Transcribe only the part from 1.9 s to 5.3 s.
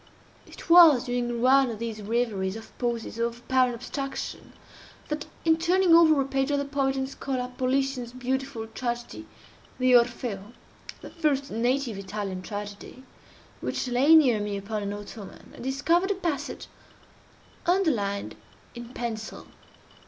reveries or pauses of apparent abstraction, that,